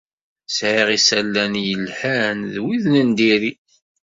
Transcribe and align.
Sɛiɣ 0.57 0.89
isalan 0.97 1.53
yelhan 1.67 2.37
d 2.53 2.55
wid 2.63 2.85
n 2.97 3.09
diri. 3.17 3.51